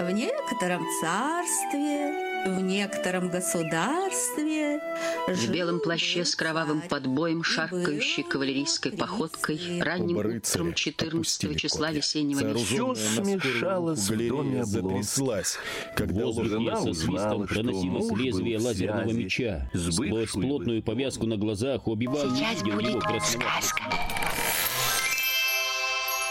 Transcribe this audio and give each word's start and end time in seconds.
В 0.00 0.10
некотором 0.10 0.84
царстве, 1.00 2.46
в 2.46 2.60
некотором 2.60 3.30
государстве 3.30 4.80
В 5.28 5.50
белом 5.50 5.80
плаще 5.80 6.24
с 6.24 6.34
кровавым 6.34 6.82
подбоем, 6.82 7.42
шаркающей 7.42 8.22
кавалерийской 8.22 8.92
походкой, 8.92 9.80
ранним 9.80 10.18
утром 10.18 10.74
14 10.74 11.56
числа 11.58 11.90
весеннего 11.92 12.54
Все 12.54 12.94
смешалось 12.94 14.10
в 14.10 14.28
доме 14.28 14.64
затряслась, 14.64 15.58
когда 15.96 16.30
жена 16.32 16.80
узнала, 16.82 17.46
что 17.46 17.54
проносилось 17.54 18.10
муж 18.10 18.20
лезвие 18.20 18.58
лазерного 18.58 19.12
меча. 19.12 19.70
с 19.72 19.92
Сквозь 19.92 20.32
плотную 20.32 20.82
повязку 20.82 21.26
на 21.26 21.36
глазах 21.36 21.82
Сейчас 21.84 22.62
видел 22.62 22.76
будет 22.76 22.90
его 22.90 23.00
подсказка. 23.00 23.82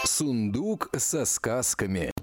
Сундук 0.04 0.90
со 0.96 1.24
сказками. 1.24 2.13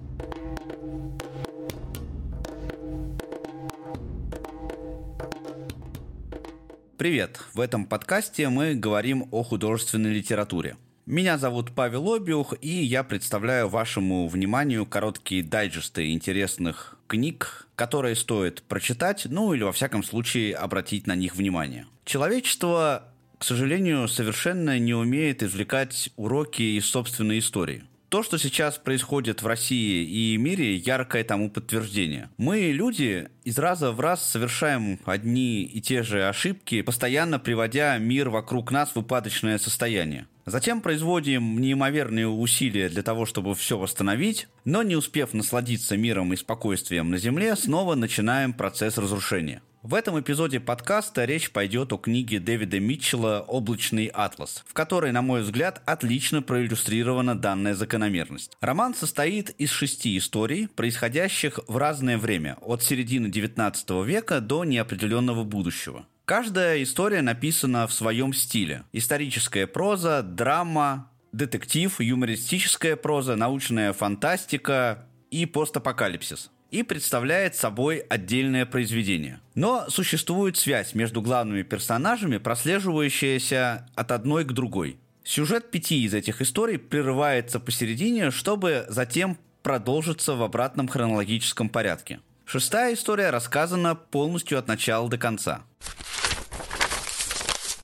Привет! 7.02 7.40
В 7.55 7.60
этом 7.60 7.88
подкасте 7.88 8.48
мы 8.50 8.76
говорим 8.76 9.28
о 9.32 9.41
художественной 9.41 10.14
литературе. 10.14 10.78
Меня 11.08 11.40
зовут 11.40 11.72
Павел 11.74 12.14
Обиух, 12.14 12.54
и 12.62 12.70
я 12.70 13.04
представляю 13.04 13.70
вашему 13.70 14.27
вниманию 14.27 14.86
короткие 14.86 15.41
дайджесты 15.41 16.12
интересных 16.12 17.00
книг, 17.08 17.68
которые 17.76 18.16
стоит 18.16 18.62
прочитать, 18.62 19.26
ну 19.27 19.52
или 19.52 19.64
во 19.64 19.72
всяком 19.72 20.04
случае 20.04 20.54
обратить 20.54 21.08
на 21.08 21.16
них 21.16 21.36
внимание. 21.36 21.88
Человечество, 22.05 23.05
к 23.40 23.46
сожалению, 23.46 24.08
совершенно 24.08 24.77
не 24.77 24.94
умеет 24.94 25.41
извлекать 25.41 26.12
уроки 26.18 26.62
из 26.62 26.86
собственной 26.86 27.40
истории. 27.40 27.84
То, 28.11 28.23
что 28.23 28.38
сейчас 28.38 28.77
происходит 28.77 29.41
в 29.41 29.47
России 29.47 30.03
и 30.03 30.35
мире, 30.35 30.75
яркое 30.75 31.23
тому 31.23 31.49
подтверждение. 31.49 32.29
Мы, 32.35 32.73
люди, 32.73 33.29
из 33.45 33.57
раза 33.57 33.93
в 33.93 34.01
раз 34.01 34.29
совершаем 34.29 34.99
одни 35.05 35.63
и 35.63 35.79
те 35.79 36.03
же 36.03 36.27
ошибки, 36.27 36.81
постоянно 36.81 37.40
приводя 37.40 37.98
мир 37.99 38.27
вокруг 38.27 38.70
нас 38.70 38.93
в 38.93 38.99
упадочное 38.99 39.57
состояние. 39.59 40.27
Затем 40.45 40.81
производим 40.81 41.62
неимоверные 41.62 42.27
усилия 42.27 42.90
для 42.90 43.01
того, 43.01 43.26
чтобы 43.26 43.55
все 43.55 43.77
восстановить, 43.77 44.49
но 44.65 44.84
не 44.84 44.98
успев 44.98 45.34
насладиться 45.34 45.96
миром 45.96 46.34
и 46.34 46.35
спокойствием 46.35 47.12
на 47.12 47.18
Земле, 47.18 47.55
снова 47.55 47.96
начинаем 47.96 48.51
процесс 48.51 48.98
разрушения. 48.98 49.62
В 49.84 49.96
этом 49.96 50.20
эпизоде 50.20 50.60
подкаста 50.60 51.26
речь 51.26 51.49
пойдет 51.49 51.91
о 51.91 51.98
книге 51.98 52.40
Дэвида 52.40 52.79
Митчелла 52.79 53.43
«Облачный 53.48 54.12
атлас», 54.13 54.63
в 54.68 54.74
которой, 54.74 55.12
на 55.12 55.24
мой 55.24 55.41
взгляд, 55.41 55.82
отлично 55.87 56.43
проиллюстрирована 56.43 57.35
данная 57.35 57.74
закономерность. 57.74 58.55
Роман 58.62 58.93
состоит 58.93 59.49
из 59.49 59.71
шести 59.71 60.15
историй, 60.20 60.68
происходящих 60.68 61.59
в 61.68 61.77
разное 61.77 62.20
время, 62.20 62.59
от 62.62 62.84
середины 62.84 63.26
XIX 63.26 64.06
века 64.06 64.40
до 64.40 64.66
неопределенного 64.66 65.44
будущего. 65.44 66.06
Каждая 66.25 66.84
история 66.84 67.24
написана 67.24 67.88
в 67.88 67.94
своем 67.94 68.34
стиле. 68.34 68.84
Историческая 68.94 69.66
проза, 69.66 70.22
драма, 70.22 71.09
детектив, 71.31 72.00
юмористическая 72.00 72.96
проза, 72.96 73.35
научная 73.35 73.94
фантастика 73.94 75.07
и 75.31 75.47
постапокалипсис 75.47 76.52
и 76.72 76.84
представляет 76.84 77.56
собой 77.56 77.97
отдельное 77.97 78.66
произведение. 78.66 79.41
Но 79.53 79.90
существует 79.90 80.58
связь 80.58 80.96
между 80.96 81.22
главными 81.22 81.64
персонажами, 81.64 82.38
прослеживающаяся 82.38 83.88
от 83.94 84.12
одной 84.12 84.46
к 84.46 84.53
другой. 84.53 84.97
Сюжет 85.24 85.69
пяти 85.69 86.03
из 86.03 86.14
этих 86.14 86.42
историй 86.42 86.80
прерывается 86.80 87.59
посередине, 87.59 88.31
чтобы 88.31 88.86
затем 88.90 89.38
продолжиться 89.62 90.34
в 90.36 90.42
обратном 90.42 90.88
хронологическом 90.88 91.69
порядке. 91.69 92.22
Шестая 92.46 92.96
история 92.96 93.30
рассказана 93.30 93.94
полностью 93.94 94.58
от 94.58 94.68
начала 94.68 95.09
до 95.09 95.18
конца. 95.18 95.62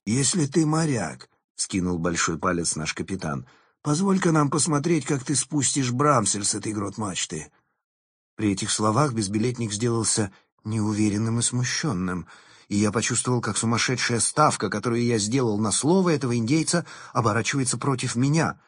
«Если 0.06 0.46
ты 0.46 0.66
моряк»,— 0.66 1.30
скинул 1.56 2.00
большой 2.00 2.40
палец 2.40 2.76
наш 2.78 2.94
капитан,— 2.94 3.46
«позволь-ка 3.82 4.32
нам 4.32 4.50
посмотреть, 4.50 5.06
как 5.06 5.24
ты 5.24 5.36
спустишь 5.36 5.92
Брамсель 5.92 6.46
с 6.46 6.56
этой 6.56 6.72
грот-мачты». 6.72 7.48
При 8.38 8.52
этих 8.52 8.70
словах 8.70 9.14
безбилетник 9.14 9.74
сделался 9.74 10.32
неуверенным 10.64 11.40
и 11.40 11.42
смущенным, 11.42 12.28
и 12.68 12.78
я 12.78 12.92
почувствовал, 12.92 13.42
как 13.42 13.58
сумасшедшая 13.58 14.20
ставка, 14.20 14.70
которую 14.70 15.04
я 15.04 15.18
сделал 15.18 15.58
на 15.58 15.72
слово 15.72 16.12
этого 16.12 16.38
индейца, 16.38 16.86
оборачивается 17.14 17.80
против 17.80 18.16
меня. 18.16 18.62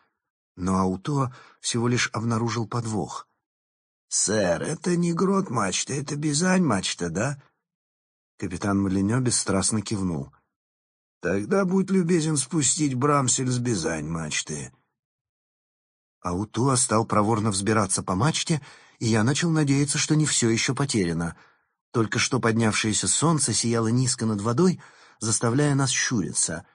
Но 0.56 0.80
Ауто 0.80 1.32
всего 1.62 1.88
лишь 1.88 2.10
обнаружил 2.14 2.68
подвох. 2.68 3.28
«Сэр, 4.08 4.64
это 4.64 4.98
не 4.98 5.14
грот-мачта, 5.14 5.94
это 5.94 6.16
бизань-мачта, 6.16 7.12
да?» 7.12 7.40
Капитан 8.40 8.82
Малинё 8.82 9.20
бесстрастно 9.20 9.84
кивнул. 9.84 10.34
«Тогда 11.22 11.64
будь 11.64 11.92
любезен 11.92 12.38
спустить 12.38 12.96
Брамсель 12.96 13.52
с 13.52 13.60
бизань-мачты». 13.60 14.74
Аутуа 16.22 16.76
стал 16.76 17.06
проворно 17.06 17.52
взбираться 17.52 18.02
по 18.02 18.16
мачте, 18.16 18.62
и 19.00 19.08
я 19.08 19.24
начал 19.24 19.50
надеяться, 19.50 19.98
что 19.98 20.16
не 20.16 20.26
все 20.26 20.50
еще 20.50 20.76
потеряно. 20.76 21.36
Только 21.92 22.20
что 22.20 22.40
поднявшееся 22.40 23.08
солнце 23.08 23.54
сияло 23.54 23.88
низко 23.88 24.26
над 24.26 24.42
водой, 24.42 24.82
заставляя 25.20 25.74
нас 25.74 25.90
щуриться. 25.90 26.66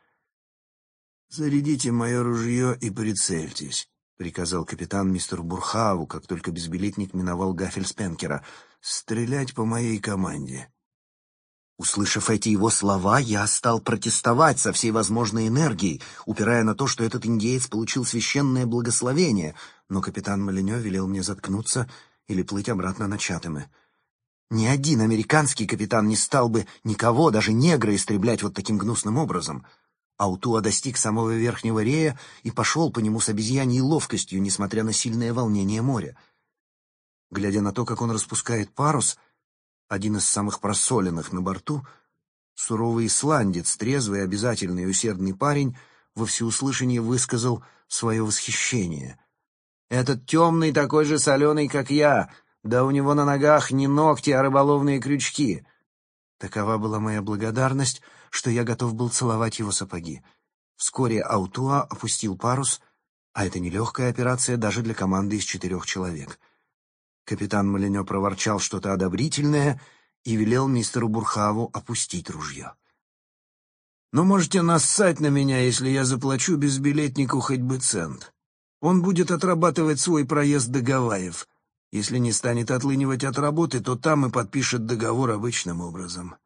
«Зарядите 1.28 1.92
мое 1.92 2.22
ружье 2.22 2.76
и 2.80 2.90
прицельтесь»,— 2.90 3.88
приказал 4.16 4.64
капитан 4.64 5.12
мистеру 5.12 5.42
Бурхаву, 5.42 6.06
как 6.06 6.26
только 6.26 6.50
безбилетник 6.50 7.14
миновал 7.14 7.52
гафель 7.52 7.86
Спенкера. 7.86 8.44
«Стрелять 8.80 9.54
по 9.54 9.64
моей 9.64 9.98
команде». 9.98 10.68
Услышав 11.76 12.30
эти 12.30 12.50
его 12.50 12.70
слова, 12.70 13.18
я 13.18 13.44
стал 13.48 13.80
протестовать 13.80 14.60
со 14.60 14.72
всей 14.72 14.92
возможной 14.92 15.48
энергией, 15.48 16.00
упирая 16.24 16.62
на 16.62 16.76
то, 16.76 16.86
что 16.86 17.02
этот 17.02 17.26
индеец 17.26 17.66
получил 17.66 18.04
священное 18.04 18.64
благословение, 18.64 19.56
но 19.88 20.00
капитан 20.00 20.40
Малинё 20.40 20.78
велел 20.78 21.08
мне 21.08 21.22
заткнуться 21.24 21.90
или 22.28 22.42
плыть 22.42 22.68
обратно 22.68 23.06
на 23.06 23.18
Чатэмы. 23.18 23.70
Ни 24.50 24.66
один 24.66 25.00
американский 25.00 25.66
капитан 25.66 26.06
не 26.06 26.16
стал 26.16 26.48
бы 26.48 26.66
никого, 26.84 27.30
даже 27.30 27.52
негра, 27.52 27.94
истреблять 27.94 28.42
вот 28.42 28.54
таким 28.54 28.78
гнусным 28.78 29.18
образом. 29.18 29.66
Аутуа 30.16 30.60
достиг 30.60 30.96
самого 30.96 31.34
верхнего 31.34 31.82
рея 31.82 32.18
и 32.42 32.50
пошел 32.50 32.92
по 32.92 33.00
нему 33.00 33.20
с 33.20 33.28
обезьяньей 33.28 33.80
ловкостью, 33.80 34.40
несмотря 34.40 34.84
на 34.84 34.92
сильное 34.92 35.32
волнение 35.32 35.82
моря. 35.82 36.16
Глядя 37.30 37.62
на 37.62 37.72
то, 37.72 37.84
как 37.84 38.00
он 38.00 38.12
распускает 38.12 38.72
парус, 38.72 39.18
один 39.88 40.16
из 40.18 40.24
самых 40.24 40.60
просоленных 40.60 41.32
на 41.32 41.40
борту, 41.40 41.84
суровый 42.54 43.06
исландец, 43.06 43.76
трезвый, 43.76 44.22
обязательный 44.22 44.84
и 44.84 44.86
усердный 44.86 45.34
парень, 45.34 45.76
во 46.14 46.26
всеуслышание 46.26 47.00
высказал 47.00 47.64
свое 47.88 48.22
восхищение. 48.22 49.18
«Этот 49.88 50.26
темный 50.26 50.72
такой 50.72 51.04
же 51.04 51.18
соленый, 51.18 51.68
как 51.68 51.90
я, 51.90 52.30
да 52.62 52.84
у 52.84 52.90
него 52.90 53.14
на 53.14 53.24
ногах 53.24 53.70
не 53.70 53.86
ногти, 53.86 54.30
а 54.30 54.42
рыболовные 54.42 55.00
крючки». 55.00 55.66
Такова 56.38 56.78
была 56.78 57.00
моя 57.00 57.22
благодарность, 57.22 58.02
что 58.30 58.50
я 58.50 58.64
готов 58.64 58.94
был 58.94 59.10
целовать 59.10 59.58
его 59.58 59.70
сапоги. 59.70 60.22
Вскоре 60.76 61.20
Аутуа 61.20 61.82
опустил 61.82 62.36
парус, 62.36 62.80
а 63.32 63.46
это 63.46 63.60
нелегкая 63.60 64.10
операция 64.10 64.56
даже 64.56 64.82
для 64.82 64.94
команды 64.94 65.36
из 65.36 65.44
четырех 65.44 65.86
человек— 65.86 66.38
Капитан 67.24 67.70
Малинё 67.70 68.04
проворчал 68.04 68.60
что-то 68.60 68.92
одобрительное 68.92 69.80
и 70.24 70.36
велел 70.36 70.68
мистеру 70.68 71.08
Бурхаву 71.08 71.70
опустить 71.72 72.28
ружье. 72.30 72.74
«Ну, 74.12 74.24
можете 74.24 74.62
нассать 74.62 75.20
на 75.20 75.28
меня, 75.28 75.60
если 75.60 75.88
я 75.88 76.04
заплачу 76.04 76.56
безбилетнику 76.56 77.40
хоть 77.40 77.60
бы 77.60 77.78
цент. 77.78 78.33
Он 78.84 79.00
будет 79.00 79.30
отрабатывать 79.30 79.98
свой 79.98 80.26
проезд 80.26 80.68
до 80.68 80.82
Гавайев. 80.82 81.48
Если 81.90 82.18
не 82.18 82.32
станет 82.32 82.70
отлынивать 82.70 83.24
от 83.24 83.38
работы, 83.38 83.80
то 83.80 83.96
там 83.96 84.26
и 84.26 84.30
подпишет 84.30 84.84
договор 84.84 85.30
обычным 85.30 85.80
образом». 85.80 86.36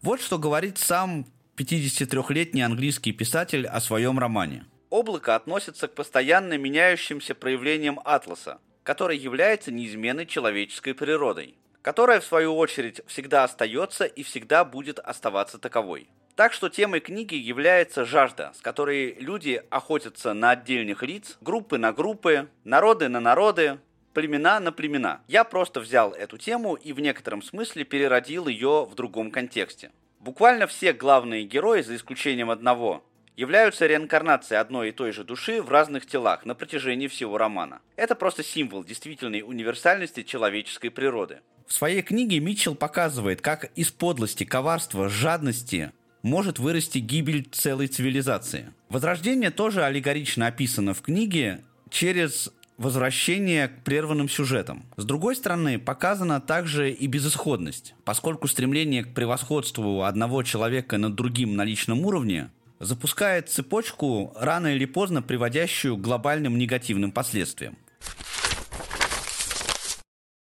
Вот 0.00 0.20
что 0.20 0.38
говорит 0.38 0.78
сам 0.78 1.26
53-летний 1.56 2.62
английский 2.62 3.10
писатель 3.10 3.66
о 3.66 3.80
своем 3.80 4.20
романе. 4.20 4.64
Облако 4.90 5.34
относится 5.34 5.88
к 5.88 5.94
постоянно 5.96 6.56
меняющимся 6.56 7.34
проявлениям 7.34 7.98
атласа, 8.04 8.60
который 8.84 9.18
является 9.18 9.72
неизменной 9.72 10.24
человеческой 10.24 10.94
природой, 10.94 11.56
которая, 11.82 12.20
в 12.20 12.24
свою 12.24 12.56
очередь, 12.56 13.00
всегда 13.08 13.42
остается 13.42 14.04
и 14.04 14.22
всегда 14.22 14.64
будет 14.64 15.00
оставаться 15.00 15.58
таковой. 15.58 16.08
Так 16.36 16.52
что 16.52 16.68
темой 16.68 17.00
книги 17.00 17.34
является 17.34 18.04
жажда, 18.04 18.52
с 18.56 18.60
которой 18.60 19.14
люди 19.18 19.62
охотятся 19.70 20.32
на 20.32 20.50
отдельных 20.50 21.02
лиц, 21.02 21.36
группы 21.40 21.76
на 21.78 21.92
группы, 21.92 22.48
народы 22.64 23.08
на 23.08 23.20
народы, 23.20 23.78
племена 24.14 24.60
на 24.60 24.72
племена. 24.72 25.20
Я 25.28 25.44
просто 25.44 25.80
взял 25.80 26.12
эту 26.12 26.38
тему 26.38 26.74
и 26.74 26.92
в 26.92 27.00
некотором 27.00 27.42
смысле 27.42 27.84
переродил 27.84 28.48
ее 28.48 28.86
в 28.90 28.94
другом 28.94 29.30
контексте. 29.30 29.90
Буквально 30.18 30.66
все 30.66 30.92
главные 30.92 31.44
герои, 31.44 31.82
за 31.82 31.96
исключением 31.96 32.50
одного, 32.50 33.04
являются 33.36 33.86
реинкарнацией 33.86 34.60
одной 34.60 34.90
и 34.90 34.92
той 34.92 35.12
же 35.12 35.24
души 35.24 35.62
в 35.62 35.70
разных 35.70 36.04
телах 36.04 36.44
на 36.44 36.54
протяжении 36.54 37.08
всего 37.08 37.38
романа. 37.38 37.80
Это 37.96 38.14
просто 38.14 38.42
символ 38.42 38.84
действительной 38.84 39.42
универсальности 39.42 40.22
человеческой 40.22 40.90
природы. 40.90 41.40
В 41.66 41.72
своей 41.72 42.02
книге 42.02 42.40
Митчелл 42.40 42.74
показывает, 42.74 43.40
как 43.40 43.70
из 43.76 43.90
подлости, 43.90 44.44
коварства, 44.44 45.08
жадности 45.08 45.92
может 46.22 46.58
вырасти 46.58 46.98
гибель 46.98 47.48
целой 47.50 47.86
цивилизации. 47.86 48.72
Возрождение 48.88 49.50
тоже 49.50 49.84
аллегорично 49.84 50.46
описано 50.46 50.94
в 50.94 51.02
книге 51.02 51.62
через 51.90 52.50
возвращение 52.76 53.68
к 53.68 53.82
прерванным 53.84 54.28
сюжетам. 54.28 54.86
С 54.96 55.04
другой 55.04 55.36
стороны, 55.36 55.78
показана 55.78 56.40
также 56.40 56.90
и 56.90 57.06
безысходность, 57.06 57.94
поскольку 58.04 58.48
стремление 58.48 59.04
к 59.04 59.12
превосходству 59.12 60.02
одного 60.02 60.42
человека 60.42 60.96
над 60.96 61.14
другим 61.14 61.56
на 61.56 61.64
личном 61.64 62.06
уровне 62.06 62.50
запускает 62.78 63.50
цепочку, 63.50 64.32
рано 64.34 64.74
или 64.74 64.86
поздно 64.86 65.20
приводящую 65.20 65.98
к 65.98 66.00
глобальным 66.00 66.56
негативным 66.56 67.12
последствиям. 67.12 67.76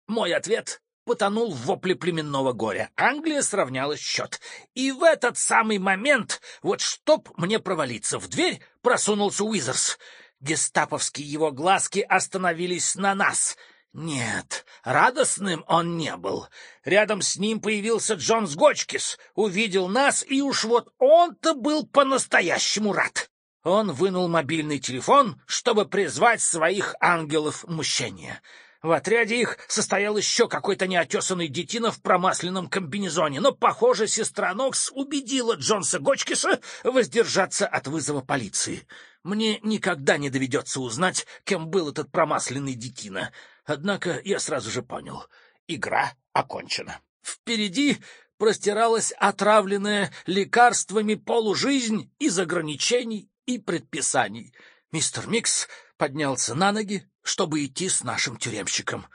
Мой 0.07 0.33
ответ 0.33 0.81
потонул 1.05 1.53
в 1.53 1.65
вопле 1.65 1.95
племенного 1.95 2.51
горя. 2.51 2.89
Англия 2.97 3.41
сравняла 3.41 3.95
счет. 3.95 4.41
И 4.73 4.91
в 4.91 5.03
этот 5.03 5.37
самый 5.37 5.77
момент, 5.77 6.41
вот 6.61 6.81
чтоб 6.81 7.29
мне 7.37 7.59
провалиться 7.59 8.19
в 8.19 8.27
дверь, 8.27 8.61
просунулся 8.81 9.43
Уизерс. 9.43 9.97
Гестаповские 10.41 11.27
его 11.27 11.51
глазки 11.51 11.99
остановились 11.99 12.95
на 12.95 13.15
нас. 13.15 13.55
Нет, 13.93 14.65
радостным 14.83 15.63
он 15.67 15.95
не 15.95 16.17
был. 16.17 16.47
Рядом 16.83 17.21
с 17.21 17.37
ним 17.37 17.61
появился 17.61 18.15
Джон 18.15 18.45
Сгочкис, 18.45 19.17
увидел 19.35 19.87
нас, 19.87 20.25
и 20.27 20.41
уж 20.41 20.65
вот 20.65 20.93
он-то 20.99 21.53
был 21.53 21.87
по-настоящему 21.87 22.91
рад. 22.91 23.29
Он 23.63 23.93
вынул 23.93 24.27
мобильный 24.27 24.79
телефон, 24.79 25.41
чтобы 25.47 25.85
призвать 25.85 26.41
своих 26.41 26.93
ангелов 26.99 27.63
мщения. 27.67 28.41
В 28.85 28.91
отряде 28.91 29.41
их 29.41 29.57
состоял 29.67 30.15
еще 30.15 30.47
какой-то 30.47 30.85
неотесанный 30.85 31.47
детина 31.47 31.91
в 31.91 32.03
промасленном 32.03 32.69
комбинезоне, 32.69 33.39
но, 33.39 33.51
похоже, 33.51 34.05
сестра 34.05 34.53
Нокс 34.53 34.91
убедила 34.93 35.55
Джонса 35.55 35.97
Гочкиса 35.97 36.61
воздержаться 36.83 37.65
от 37.65 37.87
вызова 37.87 38.21
полиции. 38.21 38.87
Мне 39.23 39.59
никогда 39.63 40.19
не 40.19 40.29
доведется 40.29 40.81
узнать, 40.81 41.25
кем 41.45 41.69
был 41.69 41.89
этот 41.89 42.11
промасленный 42.11 42.75
детина. 42.75 43.31
Однако 43.65 44.21
я 44.23 44.37
сразу 44.37 44.69
же 44.69 44.83
понял— 44.83 45.25
игра 45.67 46.13
окончена. 46.31 46.99
Впереди 47.23 47.97
простиралась 48.37 49.13
отравленная 49.13 50.11
лекарствами 50.27 51.15
полужизнь 51.15 52.11
из 52.19 52.37
ограничений 52.37 53.31
и 53.47 53.57
предписаний. 53.57 54.53
Мистер 54.91 55.27
Микс 55.27 55.67
поднялся 55.97 56.55
на 56.55 56.71
ноги, 56.71 57.09
чтобы 57.21 57.65
идти 57.65 57.89
с 57.89 58.03
нашим 58.03 58.37
тюремщиком. 58.37 59.07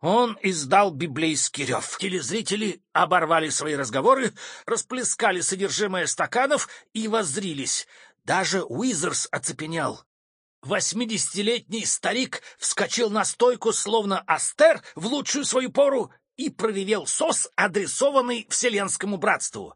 Он 0.00 0.38
издал 0.42 0.92
библейский 0.92 1.64
рев. 1.64 1.98
Телезрители 1.98 2.82
оборвали 2.92 3.48
свои 3.48 3.74
разговоры, 3.74 4.32
расплескали 4.64 5.40
содержимое 5.40 6.06
стаканов 6.06 6.68
и 6.92 7.08
воззрились. 7.08 7.88
Даже 8.24 8.62
Уизерс 8.62 9.28
оцепенел. 9.32 10.04
Восьмидесятилетний 10.62 11.86
старик 11.86 12.42
вскочил 12.58 13.10
на 13.10 13.24
стойку, 13.24 13.72
словно 13.72 14.20
Астер 14.26 14.82
в 14.94 15.06
лучшую 15.06 15.44
свою 15.44 15.70
пору, 15.70 16.12
и 16.36 16.50
провевел 16.50 17.06
сос, 17.06 17.48
адресованный 17.56 18.46
Вселенскому 18.48 19.16
братству. 19.16 19.74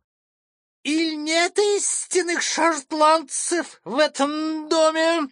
«Иль 0.85 1.17
нет 1.17 1.59
истинных 1.59 2.43
шотландцев 2.43 3.81
в 3.85 3.99
этом 3.99 4.69
доме?» 4.69 5.29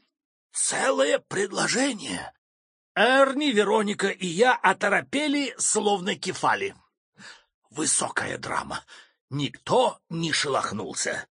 «Целое 0.53 1.19
предложение!» 1.19 2.33
Эрни, 2.95 3.47
Вероника 3.47 4.09
и 4.09 4.27
я 4.27 4.55
оторопели, 4.55 5.55
словно 5.59 6.17
кефали. 6.17 6.75
Высокая 7.71 8.37
драма. 8.37 8.85
Никто 9.31 10.01
не 10.09 10.33
шелохнулся. 10.33 11.27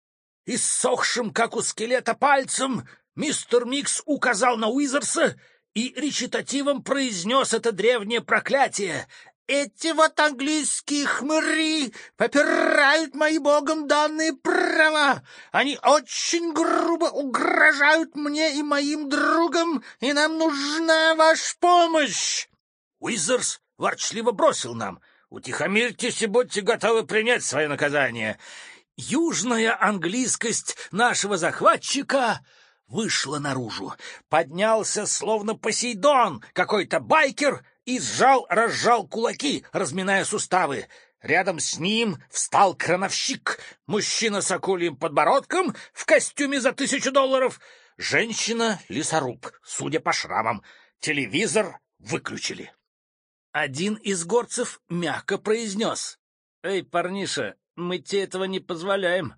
Иссохшим, 0.47 1.33
как 1.33 1.57
у 1.57 1.63
скелета, 1.63 2.15
пальцем 2.15 2.89
мистер 3.17 3.67
Микс 3.67 4.03
указал 4.07 4.57
на 4.57 4.69
Уизерса 4.69 5.39
и 5.75 5.93
речитативом 5.95 6.83
произнес 6.83 7.53
это 7.53 7.73
древнее 7.73 8.23
проклятие. 8.23 9.09
«Эти 9.49 9.93
вот 9.93 10.21
английские 10.21 11.07
хмыри 11.07 11.95
попирают 12.19 13.15
мои 13.15 13.39
богом 13.39 13.89
данные 13.89 14.35
права. 14.35 15.23
Они 15.53 15.79
очень 15.83 16.53
грубо 16.53 17.07
угрожают 17.07 18.15
мне 18.15 18.59
и 18.59 18.63
моим 18.63 19.09
другам, 19.09 19.83
и 20.01 20.13
нам 20.13 20.37
нужна 20.37 21.15
ваша 21.15 21.57
помощь!» 21.59 22.47
Уизерс 23.01 23.63
ворчливо 23.79 24.33
бросил 24.33 24.75
нам. 24.75 25.01
«Утихомирьтесь 25.31 26.21
и 26.21 26.27
будьте 26.27 26.61
готовы 26.61 27.07
принять 27.07 27.43
свое 27.43 27.69
наказание. 27.69 28.39
Южная 28.97 29.83
английскость 29.83 30.77
нашего 30.91 31.39
захватчика 31.39 32.45
вышла 32.87 33.39
наружу. 33.39 33.95
Поднялся, 34.29 35.07
словно 35.07 35.55
Посейдон, 35.55 36.43
какой-то 36.53 37.01
байкер 37.01 37.65
и 37.89 38.01
сжал-разжал 38.01 39.09
кулаки, 39.09 39.65
разминая 39.73 40.27
суставы. 40.27 40.89
Рядом 41.23 41.59
с 41.59 41.79
ним 41.79 42.19
встал 42.31 42.75
крановщик, 42.75 43.61
мужчина 43.87 44.43
с 44.43 44.51
акульим 44.51 44.95
подбородком 44.95 45.75
в 45.95 46.05
костюме 46.05 46.61
за 46.61 46.73
тысячу 46.73 47.11
долларов, 47.11 47.59
женщина-лесоруб, 47.97 49.51
судя 49.65 50.01
по 50.01 50.13
шрамам. 50.13 50.63
Телевизор 51.01 51.81
выключили. 51.99 52.75
Один 53.53 53.95
из 53.95 54.23
горцев 54.27 54.83
мягко 54.91 55.39
произнес.— 55.39 56.19
Эй, 56.63 56.83
парниша, 56.83 57.55
мы 57.75 58.01
тебе 58.01 58.25
этого 58.25 58.45
не 58.45 58.61
позволяем. 58.61 59.33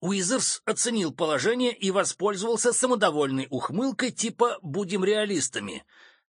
Уизерс 0.00 0.60
оценил 0.66 1.14
положение 1.14 1.72
и 1.72 1.90
воспользовался 1.90 2.74
самодовольной 2.74 3.46
ухмылкой 3.48 4.10
типа 4.10 4.58
«будем 4.60 5.02
реалистами». 5.02 5.86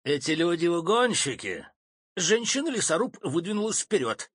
«Эти 0.08 0.30
люди 0.30 0.66
угонщики!» 0.66 1.68
Женщина-лесоруб 2.16 3.18
выдвинулась 3.22 3.80
вперед. 3.80 4.30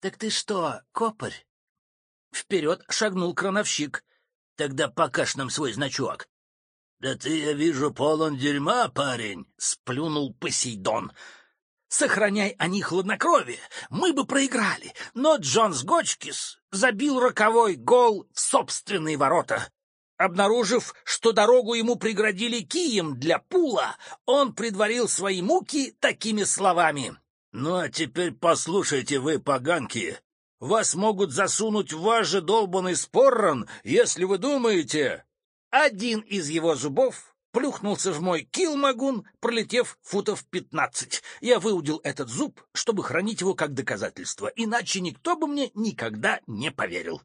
«Так 0.00 0.16
ты 0.16 0.30
что, 0.30 0.80
копарь?» 0.92 1.46
Вперед 2.32 2.82
шагнул 2.88 3.34
крановщик. 3.34 4.06
«Тогда 4.56 4.88
покаж 4.88 5.36
нам 5.36 5.50
свой 5.50 5.74
значок». 5.74 6.30
«Да 7.00 7.14
ты, 7.14 7.40
я 7.40 7.52
вижу, 7.52 7.92
полон 7.92 8.38
дерьма, 8.38 8.88
парень!»— 8.88 9.44
сплюнул 9.58 10.32
Посейдон. 10.32 11.12
Сохраняй 11.88 12.56
они 12.58 12.80
хладнокровие, 12.80 13.60
мы 13.90 14.14
бы 14.14 14.24
проиграли, 14.24 14.94
но 15.12 15.36
Джонс 15.36 15.82
Гочкис 15.84 16.58
забил 16.72 17.20
роковой 17.20 17.76
гол 17.76 18.26
в 18.32 18.40
собственные 18.40 19.18
ворота. 19.18 19.70
Обнаружив, 20.18 20.96
что 21.04 21.30
дорогу 21.30 21.74
ему 21.74 21.94
преградили 21.94 22.60
кием 22.60 23.18
для 23.20 23.38
пула, 23.38 23.96
он 24.26 24.52
предварил 24.52 25.08
свои 25.08 25.40
муки 25.40 25.94
такими 26.00 26.42
словами. 26.42 27.16
«Ну 27.52 27.76
а 27.76 27.88
теперь 27.88 28.32
послушайте 28.32 29.20
вы, 29.20 29.38
поганки, 29.38 30.18
вас 30.58 30.96
могут 30.96 31.30
засунуть 31.30 31.92
в 31.92 32.00
ваш 32.00 32.26
же 32.26 32.40
долбанный 32.40 32.96
спорран, 32.96 33.68
если 33.84 34.24
вы 34.24 34.38
думаете...» 34.38 35.24
Один 35.70 36.20
из 36.20 36.48
его 36.48 36.74
зубов 36.74 37.36
плюхнулся 37.52 38.10
в 38.12 38.20
мой 38.20 38.42
килмагун, 38.42 39.24
пролетев 39.38 39.98
футов 40.02 40.44
пятнадцать. 40.46 41.22
Я 41.40 41.60
выудил 41.60 42.00
этот 42.02 42.28
зуб, 42.28 42.60
чтобы 42.72 43.04
хранить 43.04 43.42
его 43.42 43.54
как 43.54 43.74
доказательство, 43.74 44.50
иначе 44.56 45.00
никто 45.00 45.36
бы 45.36 45.46
мне 45.46 45.70
никогда 45.74 46.40
не 46.46 46.72
поверил. 46.72 47.22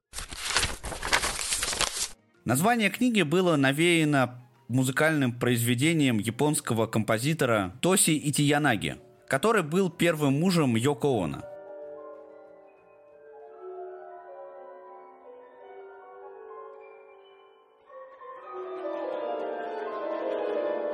Название 2.46 2.90
книги 2.90 3.22
было 3.22 3.56
навеяно 3.56 4.44
музыкальным 4.68 5.32
произведением 5.32 6.18
японского 6.18 6.88
композитора 6.88 7.74
Тоси 7.82 8.22
Итиянаги, 8.22 8.98
который 9.30 9.64
был 9.64 9.90
первым 9.90 10.42
мужем 10.42 10.76
Йоко 10.76 11.08
Оно. 11.08 11.44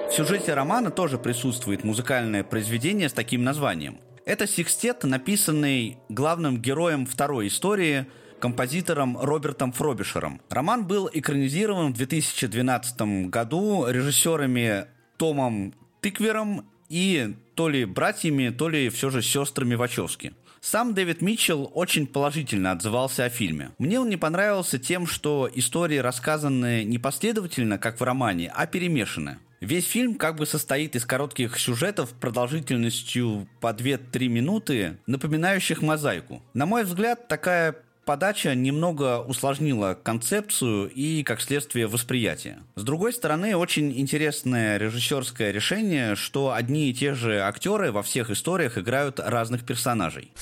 В 0.08 0.14
сюжете 0.14 0.54
романа 0.54 0.92
тоже 0.92 1.18
присутствует 1.18 1.84
музыкальное 1.84 2.44
произведение 2.44 3.10
с 3.10 3.14
таким 3.14 3.44
названием. 3.44 4.00
Это 4.24 4.46
секстет, 4.46 5.04
написанный 5.04 5.98
главным 6.10 6.62
героем 6.62 7.08
второй 7.08 7.48
истории, 7.48 8.06
композитором 8.40 9.18
Робертом 9.18 9.72
Фробишером. 9.72 10.42
Роман 10.50 10.86
был 10.86 11.10
экранизирован 11.12 11.94
в 11.94 11.98
2012 11.98 13.30
году 13.30 13.86
режиссерами 13.88 14.86
Томом 15.18 15.74
Тыквером 16.02 16.66
и 16.90 17.36
то 17.56 17.70
ли 17.70 17.86
братьями, 17.86 18.50
то 18.50 18.70
ли 18.70 18.90
все 18.90 19.10
же 19.10 19.22
сестрами 19.22 19.76
Вачовски. 19.76 20.34
Сам 20.62 20.94
Дэвид 20.94 21.22
Митчелл 21.22 21.72
очень 21.74 22.06
положительно 22.06 22.72
отзывался 22.72 23.26
о 23.26 23.30
фильме. 23.30 23.72
Мне 23.78 24.00
он 24.00 24.10
не 24.10 24.18
понравился 24.18 24.78
тем, 24.78 25.08
что 25.08 25.50
истории 25.54 25.98
рассказаны 25.98 26.84
не 26.84 27.00
последовательно, 27.00 27.78
как 27.78 28.00
в 28.00 28.04
романе, 28.04 28.52
а 28.54 28.66
перемешаны. 28.66 29.38
Весь 29.62 29.86
фильм 29.86 30.16
как 30.16 30.38
бы 30.38 30.46
состоит 30.46 30.96
из 30.96 31.06
коротких 31.06 31.58
сюжетов 31.60 32.14
продолжительностью 32.14 33.48
по 33.60 33.74
2-3 33.74 34.28
минуты, 34.28 34.98
напоминающих 35.06 35.82
мозаику. 35.82 36.42
На 36.54 36.66
мой 36.66 36.86
взгляд, 36.86 37.28
такая 37.28 37.76
подача 38.10 38.56
немного 38.56 39.22
усложнила 39.22 39.94
концепцию 39.94 40.90
и, 40.90 41.22
как 41.22 41.42
следствие, 41.42 41.86
восприятие. 41.86 42.64
С 42.76 42.82
другой 42.82 43.14
стороны, 43.14 43.56
очень 43.56 43.96
интересное 44.00 44.80
режиссерское 44.80 45.52
решение, 45.52 46.16
что 46.16 46.52
одни 46.52 46.90
и 46.90 46.94
те 46.96 47.14
же 47.14 47.40
актеры 47.40 47.92
во 47.92 48.02
всех 48.02 48.32
историях 48.32 48.80
играют 48.80 49.20
разных 49.20 49.64
персонажей. 49.64 50.34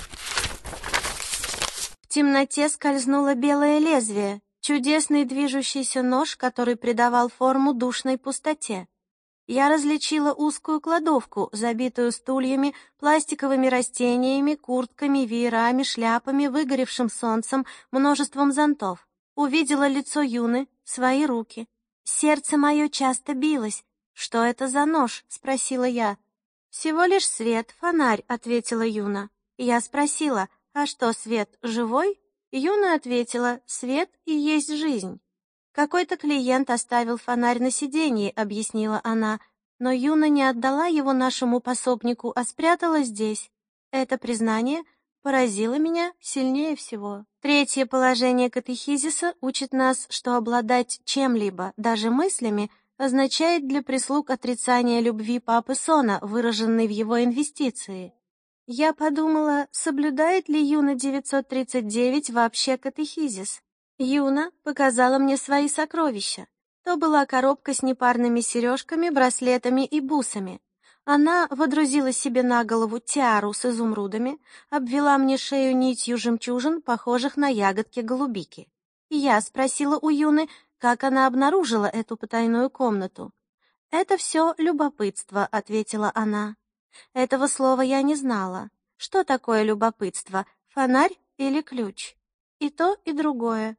В 2.03 2.07
темноте 2.07 2.69
скользнуло 2.69 3.35
белое 3.35 3.79
лезвие, 3.79 4.39
чудесный 4.61 5.25
движущийся 5.25 6.03
нож, 6.03 6.37
который 6.37 6.77
придавал 6.77 7.27
форму 7.27 7.73
душной 7.73 8.17
пустоте 8.17 8.87
я 9.47 9.69
различила 9.69 10.33
узкую 10.33 10.81
кладовку, 10.81 11.49
забитую 11.53 12.11
стульями, 12.11 12.75
пластиковыми 12.99 13.67
растениями, 13.67 14.55
куртками, 14.55 15.19
веерами, 15.19 15.83
шляпами, 15.83 16.47
выгоревшим 16.47 17.09
солнцем, 17.09 17.65
множеством 17.91 18.51
зонтов. 18.51 19.07
Увидела 19.35 19.87
лицо 19.87 20.21
Юны, 20.21 20.67
свои 20.83 21.25
руки. 21.25 21.67
Сердце 22.03 22.57
мое 22.57 22.89
часто 22.89 23.33
билось. 23.33 23.83
«Что 24.13 24.43
это 24.43 24.67
за 24.67 24.85
нож?»— 24.85 25.23
спросила 25.27 25.83
я. 25.83 26.17
«Всего 26.69 27.03
лишь 27.03 27.29
свет, 27.29 27.73
фонарь»,— 27.79 28.23
ответила 28.27 28.85
Юна. 28.85 29.29
Я 29.57 29.79
спросила, 29.79 30.49
«А 30.73 30.85
что, 30.85 31.13
свет 31.13 31.57
живой?» 31.61 32.19
Юна 32.51 32.95
ответила, 32.95 33.61
«Свет 33.65 34.09
и 34.25 34.33
есть 34.33 34.73
жизнь». 34.73 35.19
«Какой-то 35.77 36.17
клиент 36.17 36.71
оставил 36.71 37.17
фонарь 37.17 37.61
на 37.61 37.69
сиденье»,— 37.69 38.31
объяснила 38.35 38.99
она, 39.03 39.39
«но 39.77 39.91
Юна 39.91 40.27
не 40.27 40.41
отдала 40.41 40.87
его 40.87 41.13
нашему 41.13 41.59
пособнику, 41.59 42.33
а 42.35 42.45
спрятала 42.45 43.03
здесь. 43.03 43.51
Это 43.91 44.17
признание 44.17 44.81
поразило 45.21 45.77
меня 45.77 46.13
сильнее 46.19 46.75
всего». 46.75 47.25
Третье 47.43 47.85
положение 47.85 48.49
катехизиса 48.49 49.35
учит 49.39 49.71
нас, 49.71 50.07
что 50.09 50.35
обладать 50.35 50.99
чем-либо, 51.05 51.73
даже 51.77 52.09
мыслями, 52.09 52.71
означает 52.97 53.67
для 53.67 53.83
прислуг 53.83 54.31
отрицание 54.31 54.99
любви 54.99 55.37
папы 55.37 55.75
Сона, 55.75 56.17
выраженной 56.23 56.87
в 56.87 56.91
его 56.91 57.23
инвестиции. 57.23 58.15
Я 58.65 58.93
подумала, 58.93 59.67
соблюдает 59.69 60.49
ли 60.49 60.59
Юна 60.59 60.95
939 60.95 62.31
вообще 62.31 62.77
катехизис. 62.77 63.61
Юна 63.99 64.51
показала 64.63 65.17
мне 65.17 65.37
свои 65.37 65.67
сокровища. 65.67 66.47
То 66.83 66.97
была 66.97 67.25
коробка 67.25 67.73
с 67.73 67.81
непарными 67.81 68.41
сережками, 68.41 69.09
браслетами 69.09 69.85
и 69.85 69.99
бусами. 69.99 70.61
Она 71.03 71.47
водрузила 71.49 72.11
себе 72.11 72.43
на 72.43 72.63
голову 72.63 72.99
тиару 72.99 73.53
с 73.53 73.65
изумрудами, 73.65 74.39
обвела 74.69 75.17
мне 75.17 75.37
шею 75.37 75.75
нитью 75.75 76.17
жемчужин, 76.17 76.81
похожих 76.81 77.37
на 77.37 77.47
ягодки 77.47 78.01
голубики. 78.01 78.69
я 79.09 79.41
спросила 79.41 79.97
у 79.99 80.09
Юны, 80.09 80.47
как 80.77 81.03
она 81.03 81.25
обнаружила 81.25 81.85
эту 81.85 82.17
потайную 82.17 82.69
комнату. 82.69 83.31
«Это 83.89 84.17
все 84.17 84.53
любопытство»,— 84.57 85.45
ответила 85.51 86.11
она. 86.13 86.55
Этого 87.13 87.47
слова 87.47 87.81
я 87.81 88.01
не 88.01 88.15
знала. 88.15 88.69
Что 88.97 89.23
такое 89.23 89.63
любопытство, 89.63 90.45
фонарь 90.67 91.17
или 91.37 91.61
ключ? 91.61 92.15
И 92.59 92.69
то, 92.69 92.97
и 93.05 93.11
другое. 93.11 93.77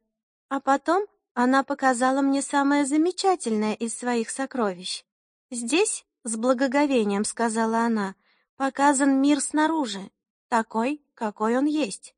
А 0.49 0.61
потом 0.61 1.07
она 1.35 1.63
показала 1.63 2.21
мне 2.23 2.43
самое 2.43 2.85
замечательное 2.85 3.75
из 3.75 3.97
своих 3.97 4.31
сокровищ. 4.31 5.05
Здесь, 5.51 6.05
с 6.25 6.37
благоговением 6.37 7.25
сказала 7.25 7.81
она, 7.81 8.15
показан 8.57 9.21
мир 9.21 9.41
снаружи, 9.41 10.11
такой, 10.49 11.03
какой 11.15 11.57
он 11.57 11.67
есть. 11.67 12.15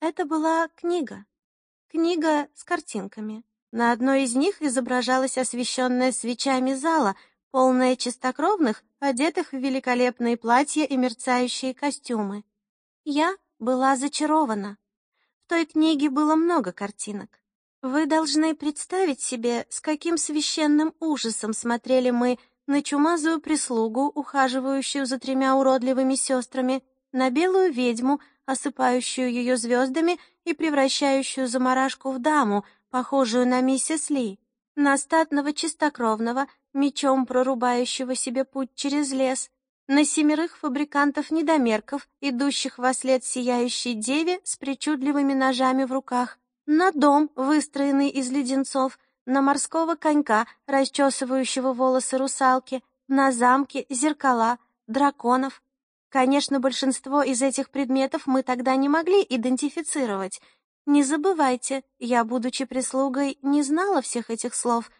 Это 0.00 0.24
была 0.24 0.68
книга. 0.74 1.24
Книга 1.88 2.48
с 2.54 2.64
картинками. 2.64 3.44
На 3.70 3.92
одной 3.92 4.24
из 4.24 4.34
них 4.34 4.60
изображалась 4.62 5.38
освещенная 5.38 6.12
свечами 6.12 6.74
зала, 6.74 7.16
полная 7.50 7.96
чистокровных, 7.96 8.82
одетых 8.98 9.52
в 9.52 9.56
великолепные 9.56 10.36
платья 10.36 10.84
и 10.84 10.96
мерцающие 10.96 11.74
костюмы. 11.74 12.44
Я 13.04 13.36
была 13.58 13.96
зачарована. 13.96 14.78
В 15.44 15.48
той 15.48 15.64
книге 15.64 16.10
было 16.10 16.34
много 16.34 16.72
картинок. 16.72 17.37
Вы 17.82 18.06
должны 18.06 18.56
представить 18.56 19.20
себе, 19.20 19.64
с 19.70 19.80
каким 19.80 20.18
священным 20.18 20.94
ужасом 20.98 21.52
смотрели 21.52 22.10
мы 22.10 22.38
на 22.66 22.82
чумазую 22.82 23.40
прислугу, 23.40 24.10
ухаживающую 24.14 25.06
за 25.06 25.18
тремя 25.20 25.54
уродливыми 25.54 26.16
сестрами, 26.16 26.82
на 27.12 27.30
белую 27.30 27.72
ведьму, 27.72 28.20
осыпающую 28.46 29.30
ее 29.30 29.56
звездами 29.56 30.18
и 30.44 30.54
превращающую 30.54 31.46
заморашку 31.46 32.10
в 32.10 32.18
даму, 32.18 32.64
похожую 32.90 33.46
на 33.46 33.60
миссис 33.60 34.10
Ли, 34.10 34.40
на 34.74 34.98
статного 34.98 35.52
чистокровного, 35.52 36.48
мечом 36.74 37.26
прорубающего 37.26 38.16
себе 38.16 38.44
путь 38.44 38.70
через 38.74 39.12
лес, 39.12 39.50
на 39.86 40.04
семерых 40.04 40.58
фабрикантов-недомерков, 40.58 42.08
идущих 42.20 42.78
во 42.78 42.92
след 42.92 43.24
сияющей 43.24 43.94
деве 43.94 44.40
с 44.42 44.56
причудливыми 44.56 45.32
ножами 45.32 45.84
в 45.84 45.92
руках, 45.92 46.38
на 46.68 46.92
дом, 46.92 47.30
выстроенный 47.34 48.10
из 48.10 48.30
леденцов, 48.30 48.98
на 49.24 49.40
морского 49.40 49.94
конька, 49.94 50.46
расчесывающего 50.66 51.72
волосы 51.72 52.18
русалки, 52.18 52.84
на 53.08 53.32
замки, 53.32 53.86
зеркала, 53.88 54.58
драконов. 54.86 55.62
Конечно, 56.10 56.60
большинство 56.60 57.22
из 57.22 57.40
этих 57.40 57.70
предметов 57.70 58.26
мы 58.26 58.42
тогда 58.42 58.76
не 58.76 58.88
могли 58.88 59.24
идентифицировать. 59.28 60.42
Не 60.84 61.02
забывайте, 61.02 61.84
я, 61.98 62.22
будучи 62.24 62.66
прислугой, 62.66 63.38
не 63.40 63.62
знала 63.62 64.02
всех 64.02 64.30
этих 64.30 64.54
слов. 64.54 64.90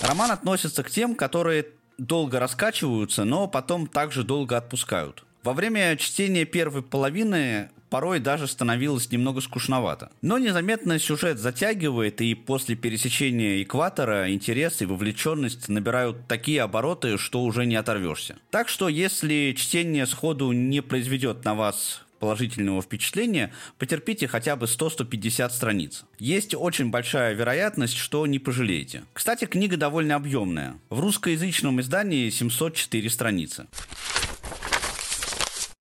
Роман 0.00 0.30
относится 0.30 0.82
к 0.82 0.90
тем, 0.90 1.14
которые 1.14 1.66
долго 1.98 2.40
раскачиваются, 2.40 3.24
но 3.24 3.48
потом 3.48 3.86
также 3.86 4.24
долго 4.24 4.56
отпускают. 4.56 5.24
Во 5.42 5.54
время 5.54 5.96
чтения 5.96 6.44
первой 6.44 6.82
половины 6.82 7.70
порой 7.88 8.20
даже 8.20 8.46
становилось 8.46 9.10
немного 9.10 9.40
скучновато. 9.40 10.10
Но 10.20 10.36
незаметно 10.36 10.98
сюжет 10.98 11.38
затягивает, 11.38 12.20
и 12.20 12.34
после 12.34 12.76
пересечения 12.76 13.62
экватора 13.62 14.30
интерес 14.32 14.82
и 14.82 14.86
вовлеченность 14.86 15.68
набирают 15.68 16.28
такие 16.28 16.62
обороты, 16.62 17.16
что 17.16 17.42
уже 17.42 17.64
не 17.64 17.76
оторвешься. 17.76 18.36
Так 18.50 18.68
что, 18.68 18.88
если 18.88 19.54
чтение 19.56 20.06
сходу 20.06 20.52
не 20.52 20.82
произведет 20.82 21.44
на 21.44 21.54
вас 21.54 22.02
положительного 22.18 22.82
впечатления, 22.82 23.50
потерпите 23.78 24.28
хотя 24.28 24.54
бы 24.54 24.66
100-150 24.66 25.50
страниц. 25.50 26.04
Есть 26.18 26.54
очень 26.54 26.90
большая 26.90 27.32
вероятность, 27.32 27.96
что 27.96 28.26
не 28.26 28.38
пожалеете. 28.38 29.04
Кстати, 29.14 29.46
книга 29.46 29.78
довольно 29.78 30.16
объемная. 30.16 30.76
В 30.90 31.00
русскоязычном 31.00 31.80
издании 31.80 32.28
704 32.28 33.08
страницы. 33.08 33.66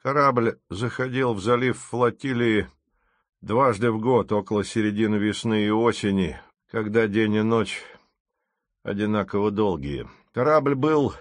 Корабль 0.08 0.58
заходил 0.70 1.34
в 1.34 1.42
залив 1.42 1.78
флотилии 1.78 2.70
дважды 3.42 3.92
в 3.92 4.00
год, 4.00 4.32
около 4.32 4.64
середины 4.64 5.18
весны 5.18 5.66
и 5.66 5.70
осени, 5.70 6.40
когда 6.72 7.08
день 7.08 7.34
и 7.34 7.42
ночь 7.42 7.84
одинаково 8.84 9.52
долгие. 9.52 10.08
Корабль 10.32 10.76
был 10.76 11.14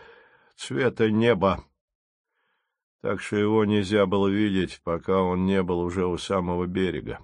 цвета 0.55 1.11
неба, 1.11 1.65
так 3.03 3.21
что 3.21 3.35
его 3.35 3.65
нельзя 3.65 4.07
было 4.07 4.29
видеть, 4.29 4.81
пока 4.85 5.21
он 5.21 5.47
не 5.47 5.65
был 5.65 5.81
уже 5.81 6.07
у 6.07 6.17
самого 6.17 6.67
берега. 6.67 7.19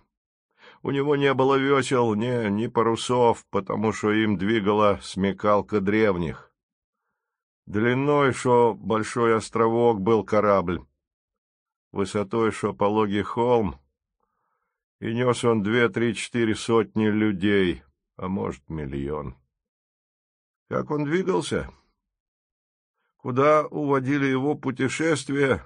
У 0.82 0.90
него 0.90 1.14
не 1.14 1.32
было 1.32 1.54
весел, 1.54 2.12
ни, 2.16 2.48
ни 2.48 2.66
парусов, 2.66 3.46
потому 3.50 3.92
что 3.92 4.10
им 4.10 4.36
двигала 4.36 4.98
смекалка 5.00 5.80
древних. 5.80 6.52
Длиной, 7.66 8.32
что 8.32 8.74
большой 8.74 9.36
островок 9.36 10.00
был 10.00 10.24
корабль, 10.24 10.84
высотой, 11.92 12.50
что 12.50 12.72
пологий 12.72 13.22
холм, 13.22 13.78
и 15.00 15.14
нес 15.14 15.44
он 15.44 15.62
две-три-четыре 15.62 16.54
сотни 16.54 17.06
людей, 17.06 17.82
а 18.16 18.28
может, 18.28 18.68
миллион. 18.68 19.36
Как 20.68 20.90
он 20.90 21.04
двигался? 21.04 21.70
Куда 23.18 23.66
уводили 23.66 24.26
его 24.26 24.54
путешествия? 24.54 25.64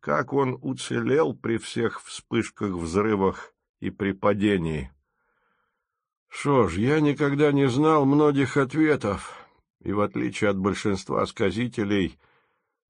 Как 0.00 0.32
он 0.32 0.58
уцелел 0.62 1.34
при 1.34 1.58
всех 1.58 2.02
вспышках, 2.02 2.72
взрывах 2.72 3.54
и 3.80 3.90
при 3.90 4.12
падении? 4.12 4.90
Что 6.28 6.68
ж, 6.68 6.78
я 6.78 7.00
никогда 7.00 7.52
не 7.52 7.68
знал 7.68 8.04
многих 8.04 8.56
ответов, 8.56 9.34
и, 9.80 9.92
в 9.92 10.00
отличие 10.00 10.50
от 10.50 10.58
большинства 10.58 11.24
сказителей, 11.26 12.18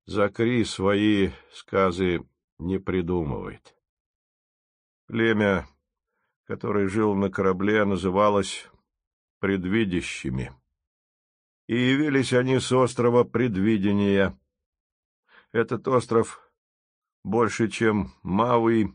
Закри 0.07 0.65
свои 0.65 1.31
сказы 1.51 2.27
не 2.59 2.79
придумывает. 2.79 3.77
Племя, 5.07 5.67
которое 6.45 6.89
жило 6.89 7.15
на 7.15 7.31
корабле, 7.31 7.85
называлось 7.85 8.71
«предвидящими». 9.41 10.53
И 11.67 11.77
явились 11.77 12.33
они 12.33 12.59
с 12.59 12.71
острова 12.73 13.25
Предвидения. 13.25 14.39
Этот 15.53 15.89
остров 15.89 16.51
больше, 17.23 17.69
чем 17.69 18.13
Мавый, 18.23 18.95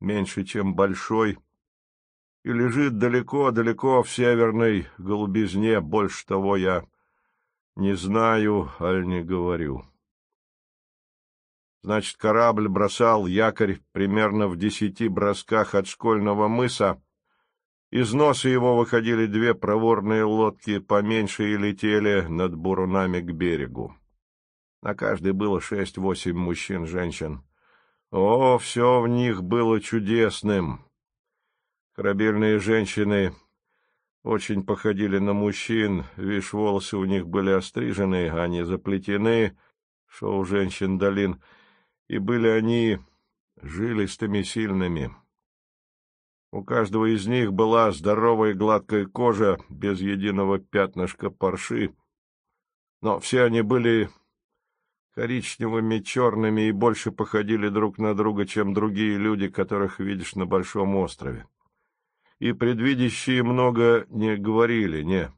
меньше, 0.00 0.44
чем 0.44 0.74
Большой, 0.74 1.38
и 2.44 2.52
лежит 2.52 2.98
далеко-далеко 2.98 4.02
в 4.02 4.10
северной 4.10 4.86
голубизне, 4.98 5.80
больше 5.80 6.26
того 6.26 6.56
я 6.56 6.86
не 7.74 7.94
знаю, 7.94 8.70
аль 8.80 9.06
не 9.06 9.22
говорю. 9.22 9.84
Значит, 11.82 12.16
корабль 12.16 12.68
бросал 12.68 13.26
якорь 13.26 13.78
примерно 13.92 14.48
в 14.48 14.56
десяти 14.56 15.08
бросках 15.08 15.74
от 15.74 15.86
школьного 15.86 16.48
мыса. 16.48 17.00
Из 17.90 18.12
носа 18.12 18.48
его 18.48 18.76
выходили 18.76 19.26
две 19.26 19.54
проворные 19.54 20.24
лодки, 20.24 20.78
поменьше 20.78 21.52
и 21.52 21.56
летели 21.56 22.26
над 22.28 22.54
бурунами 22.54 23.20
к 23.20 23.32
берегу. 23.32 23.94
На 24.82 24.94
каждой 24.94 25.32
было 25.32 25.60
шесть-восемь 25.60 26.36
мужчин-женщин. 26.36 27.42
О, 28.10 28.58
все 28.58 29.00
в 29.00 29.08
них 29.08 29.42
было 29.42 29.80
чудесным. 29.80 30.84
Корабельные 31.94 32.58
женщины 32.58 33.34
очень 34.22 34.64
походили 34.64 35.18
на 35.18 35.32
мужчин, 35.32 36.04
вишь, 36.16 36.52
волосы 36.52 36.96
у 36.96 37.04
них 37.04 37.26
были 37.26 37.50
острижены, 37.50 38.28
а 38.30 38.46
не 38.48 38.64
заплетены, 38.64 39.56
что 40.06 40.36
у 40.36 40.44
женщин 40.44 40.98
долин— 40.98 41.40
и 42.08 42.18
были 42.18 42.48
они 42.48 42.98
жилистыми, 43.60 44.42
сильными. 44.42 45.14
У 46.50 46.64
каждого 46.64 47.14
из 47.14 47.26
них 47.26 47.52
была 47.52 47.92
здоровая 47.92 48.54
гладкая 48.54 49.06
кожа, 49.06 49.58
без 49.68 50.00
единого 50.00 50.58
пятнышка 50.58 51.30
парши, 51.30 51.94
но 53.02 53.20
все 53.20 53.44
они 53.44 53.60
были 53.60 54.08
коричневыми, 55.14 55.98
черными 55.98 56.68
и 56.68 56.72
больше 56.72 57.12
походили 57.12 57.68
друг 57.68 57.98
на 57.98 58.14
друга, 58.14 58.46
чем 58.46 58.72
другие 58.72 59.18
люди, 59.18 59.48
которых 59.48 60.00
видишь 60.00 60.34
на 60.36 60.46
Большом 60.46 60.96
острове. 60.96 61.46
И 62.38 62.52
предвидящие 62.52 63.42
много 63.42 64.06
не 64.08 64.36
говорили, 64.36 65.02
не. 65.02 65.30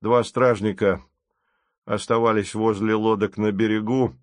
Два 0.00 0.22
стражника 0.22 1.02
оставались 1.86 2.54
возле 2.54 2.94
лодок 2.94 3.38
на 3.38 3.52
берегу, 3.52 4.14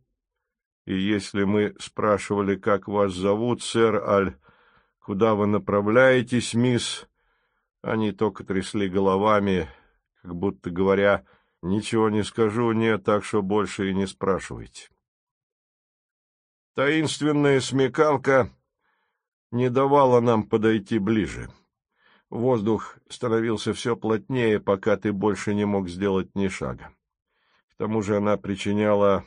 и 0.86 0.98
если 0.98 1.44
мы 1.44 1.76
спрашивали, 1.80 2.56
как 2.56 2.88
вас 2.88 3.14
зовут, 3.14 3.62
сэр 3.62 3.96
Аль, 4.04 4.36
куда 5.00 5.36
вы 5.36 5.48
направляетесь, 5.48 6.54
мисс, 6.54 7.08
они 7.82 8.12
только 8.12 8.44
трясли 8.44 8.90
головами, 8.90 9.70
как 10.22 10.36
будто 10.36 10.70
говоря, 10.70 11.26
ничего 11.62 12.10
не 12.10 12.24
скажу, 12.24 12.72
нет, 12.72 13.04
так 13.04 13.24
что 13.24 13.42
больше 13.42 13.90
и 13.90 13.94
не 13.94 14.08
спрашивайте. 14.08 14.90
Таинственная 16.74 17.60
смекалка 17.60 18.50
не 19.52 19.70
давала 19.70 20.20
нам 20.22 20.44
подойти 20.44 21.00
ближе. 21.00 21.50
Воздух 22.30 22.98
становился 23.10 23.74
все 23.74 23.98
плотнее, 23.98 24.60
пока 24.60 24.96
ты 24.96 25.12
больше 25.12 25.54
не 25.54 25.66
мог 25.66 25.90
сделать 25.90 26.34
ни 26.34 26.48
шага. 26.48 26.94
К 27.72 27.76
тому 27.78 28.02
же 28.02 28.16
она 28.16 28.38
причиняла 28.38 29.26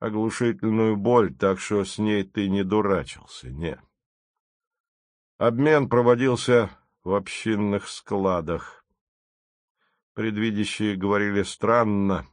оглушительную 0.00 0.96
боль, 0.96 1.32
так 1.32 1.60
что 1.60 1.84
с 1.84 1.98
ней 1.98 2.24
ты 2.24 2.48
не 2.48 2.64
дурачился, 2.64 3.50
нет. 3.50 3.78
Обмен 5.38 5.88
проводился 5.88 6.70
в 7.04 7.14
общинных 7.14 7.86
складах. 7.86 8.84
Предвидящие 10.14 10.96
говорили 10.96 11.42
странно, 11.42 12.26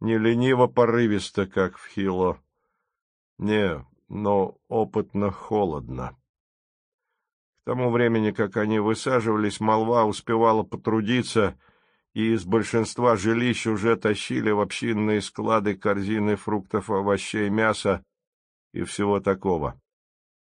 не 0.00 0.16
лениво-порывисто, 0.16 1.46
как 1.46 1.76
в 1.76 1.88
Хило. 1.88 2.40
Не, 3.38 3.84
но 4.08 4.58
опытно-холодно. 4.68 6.16
К 7.62 7.66
тому 7.66 7.90
времени, 7.90 8.30
как 8.30 8.58
они 8.58 8.78
высаживались, 8.78 9.58
молва 9.58 10.04
успевала 10.04 10.62
потрудиться— 10.62 11.58
и 12.14 12.32
из 12.32 12.44
большинства 12.44 13.16
жилищ 13.16 13.66
уже 13.66 13.96
тащили 13.96 14.50
в 14.50 14.60
общинные 14.60 15.20
склады 15.20 15.74
корзины 15.74 16.36
фруктов, 16.36 16.88
овощей, 16.88 17.50
мяса 17.50 18.04
и 18.72 18.82
всего 18.84 19.20
такого. 19.20 19.80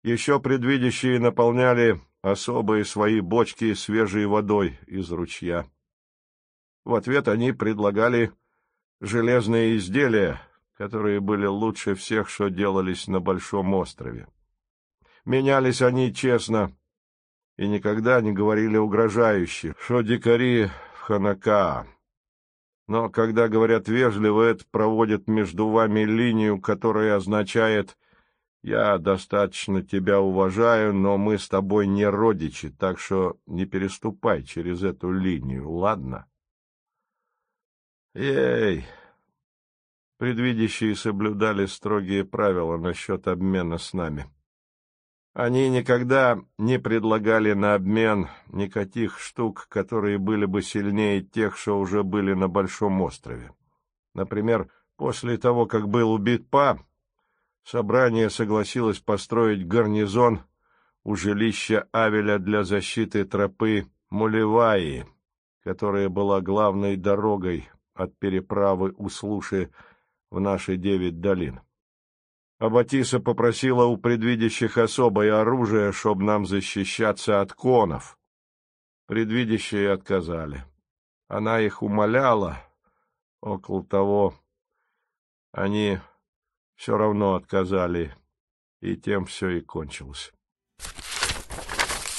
Еще 0.04 0.40
предвидящие 0.40 1.20
наполняли 1.20 2.02
особые 2.22 2.86
свои 2.86 3.22
бочки 3.22 3.74
свежей 3.74 4.26
водой 4.26 4.80
из 4.88 5.12
ручья. 5.12 5.70
В 6.86 6.96
ответ 6.96 7.28
они 7.28 7.52
предлагали 7.52 8.32
железные 9.00 9.78
изделия, 9.78 10.42
которые 10.76 11.20
были 11.20 11.46
лучше 11.46 11.94
всех, 11.94 12.30
что 12.30 12.50
делались 12.50 13.08
на 13.08 13.20
Большом 13.20 13.74
острове. 13.74 14.28
Менялись 15.24 15.82
они 15.82 16.14
честно 16.14 16.76
и 17.58 17.68
никогда 17.68 18.22
не 18.22 18.32
говорили 18.32 18.78
угрожающе, 18.78 19.76
что 19.78 20.02
дикари 20.02 20.70
Ханака. 21.10 21.88
Но 22.88 23.10
когда 23.10 23.48
говорят 23.48 23.88
вежливо, 23.88 24.44
это 24.44 24.64
проводит 24.70 25.28
между 25.28 25.68
вами 25.68 26.02
линию, 26.02 26.62
которая 26.62 27.16
означает 27.16 27.98
«я 28.62 28.96
достаточно 29.00 29.82
тебя 29.82 30.22
уважаю, 30.22 30.94
но 30.94 31.18
мы 31.18 31.40
с 31.40 31.50
тобой 31.50 31.88
не 31.88 32.06
родичи, 32.06 32.70
так 32.70 33.00
что 33.00 33.40
не 33.48 33.66
переступай 33.66 34.44
через 34.44 34.84
эту 34.84 35.12
линию, 35.12 35.72
ладно?» 35.72 36.28
Ей! 38.14 38.86
Предвидящие 40.20 40.96
соблюдали 40.96 41.66
строгие 41.66 42.24
правила 42.24 42.78
насчет 42.78 43.28
обмена 43.28 43.80
с 43.80 43.94
нами. 43.94 44.30
Они 45.40 45.70
никогда 45.70 46.38
не 46.58 46.80
предлагали 46.80 47.54
на 47.54 47.74
обмен 47.74 48.28
никаких 48.50 49.20
штук, 49.20 49.68
которые 49.70 50.18
были 50.18 50.44
бы 50.44 50.62
сильнее 50.62 51.22
тех, 51.22 51.56
что 51.56 51.80
уже 51.80 52.04
были 52.04 52.34
на 52.34 52.50
Большом 52.50 53.00
острове. 53.02 53.54
Например, 54.14 54.70
после 54.98 55.38
того, 55.38 55.66
как 55.66 55.88
был 55.88 56.12
убит 56.12 56.50
Па, 56.50 56.78
собрание 57.64 58.30
согласилось 58.30 59.00
построить 59.00 59.66
гарнизон 59.66 60.42
у 61.06 61.16
жилища 61.16 61.88
Авеля 61.94 62.38
для 62.38 62.66
защиты 62.66 63.24
тропы 63.24 63.88
Мулеваи, 64.10 65.06
которая 65.64 66.10
была 66.10 66.42
главной 66.42 66.98
дорогой 66.98 67.70
от 67.94 68.14
переправы 68.20 68.94
у 68.98 69.08
Слуши 69.08 69.72
в 70.30 70.42
наши 70.42 70.76
девять 70.76 71.22
долин. 71.22 71.62
Абатиса 72.60 73.22
попросила 73.22 73.86
у 73.86 73.96
предвидящих 73.96 74.78
особое 74.78 75.40
оружие, 75.40 75.94
чтобы 75.94 76.24
нам 76.26 76.46
защищаться 76.46 77.40
от 77.40 77.54
конов. 77.54 78.20
Предвидящие 79.08 79.92
отказали. 79.94 80.66
Она 81.30 81.62
их 81.62 81.82
умоляла. 81.82 82.58
Около 83.42 83.86
того 83.86 84.36
они 85.54 86.00
все 86.76 86.98
равно 86.98 87.36
отказали, 87.36 88.14
и 88.82 88.98
тем 88.98 89.26
все 89.26 89.50
и 89.52 89.62
кончилось. 89.62 90.34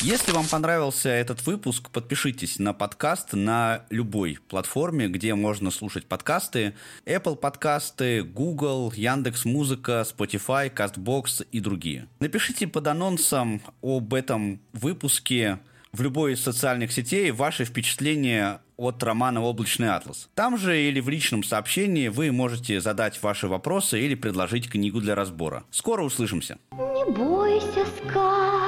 Если 0.03 0.33
вам 0.33 0.47
понравился 0.47 1.11
этот 1.11 1.45
выпуск, 1.45 1.91
подпишитесь 1.91 2.59
на 2.59 2.73
подкаст 2.73 3.35
на 3.35 3.85
любой 3.91 4.39
платформе, 4.49 5.09
где 5.09 5.35
можно 5.35 5.71
слушать 5.71 6.07
подкасты. 6.07 6.73
Apple 7.05 7.37
подкасты, 7.37 8.23
Google, 8.23 8.95
Яндекс 8.97 9.45
Музыка, 9.45 10.07
Spotify, 10.09 10.73
Castbox 10.73 11.47
и 11.53 11.61
другие. 11.61 12.09
Напишите 12.19 12.67
под 12.67 12.87
анонсом 12.87 13.61
об 13.83 14.15
этом 14.15 14.63
выпуске 14.73 15.59
в 15.93 16.01
любой 16.01 16.33
из 16.33 16.43
социальных 16.43 16.93
сетей 16.93 17.31
ваши 17.31 17.67
впечатления 17.67 18.63
от 18.79 19.03
романа 19.03 19.43
«Облачный 19.43 19.91
атлас». 19.91 20.31
Там 20.35 20.57
же 20.57 20.81
или 20.81 21.01
в 21.01 21.11
личном 21.11 21.45
сообщении 21.45 22.09
вы 22.09 22.33
можете 22.33 22.81
задать 22.81 23.23
ваши 23.23 23.49
вопросы 23.49 24.01
или 24.01 24.15
предложить 24.15 24.71
книгу 24.71 25.03
для 25.03 25.15
разбора. 25.15 25.65
Скоро 25.71 26.03
услышимся. 26.03 26.57
Не 26.73 27.13
бойся 27.13 27.85
сказки, 27.85 28.60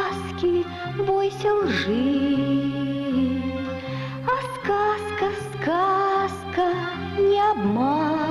бойся 1.32 1.52
лжи, 1.54 2.12
а 4.26 4.34
сказка, 4.54 5.30
сказка 5.52 6.72
не 7.18 7.40
обман. 7.50 8.21